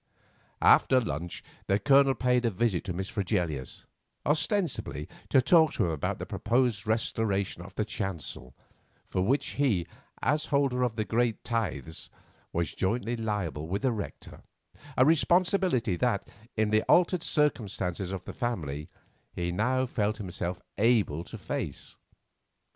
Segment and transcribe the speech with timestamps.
[0.63, 3.11] After luncheon the Colonel paid a visit to Mr.
[3.11, 3.85] Fregelius,
[4.25, 8.55] ostensibly to talk to him about the proposed restoration of the chancel,
[9.07, 9.85] for which he,
[10.23, 12.09] as holder of the great tithes,
[12.51, 14.41] was jointly liable with the rector,
[14.97, 16.27] a responsibility that,
[16.57, 18.89] in the altered circumstances of the family,
[19.35, 21.95] he now felt himself able to face.